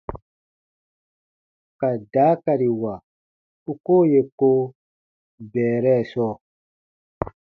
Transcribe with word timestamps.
Ka 1.79 1.89
daakariwa 2.13 2.93
u 3.71 3.73
koo 3.85 4.03
yè 4.11 4.21
ko 4.39 4.49
bɛɛrɛ 5.51 5.93
sɔɔ. 6.11 6.33